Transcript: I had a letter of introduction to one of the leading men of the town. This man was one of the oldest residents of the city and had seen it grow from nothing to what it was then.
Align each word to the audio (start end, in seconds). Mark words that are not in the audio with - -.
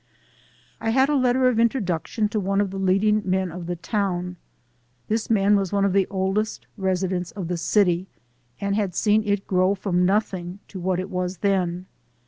I 0.79 0.89
had 0.89 1.09
a 1.09 1.15
letter 1.15 1.47
of 1.47 1.59
introduction 1.59 2.27
to 2.29 2.39
one 2.39 2.59
of 2.59 2.71
the 2.71 2.79
leading 2.79 3.21
men 3.23 3.51
of 3.51 3.67
the 3.67 3.75
town. 3.75 4.37
This 5.09 5.29
man 5.29 5.55
was 5.55 5.71
one 5.71 5.85
of 5.85 5.93
the 5.93 6.07
oldest 6.09 6.65
residents 6.75 7.29
of 7.33 7.47
the 7.49 7.55
city 7.57 8.07
and 8.59 8.75
had 8.75 8.95
seen 8.95 9.21
it 9.23 9.45
grow 9.45 9.75
from 9.75 10.03
nothing 10.03 10.57
to 10.69 10.79
what 10.79 10.99
it 10.99 11.11
was 11.11 11.37
then. 11.45 11.85